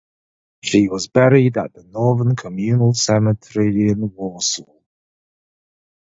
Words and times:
She 0.63 0.87
was 0.87 1.07
buried 1.09 1.57
at 1.59 1.73
the 1.75 1.83
Northern 1.83 2.35
Communal 2.35 2.95
Cemetery 2.95 3.89
in 3.91 4.11
Warsaw. 4.15 4.65